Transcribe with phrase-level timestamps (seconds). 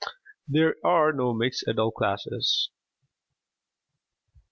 [0.47, 2.71] There are no mixed adult classes.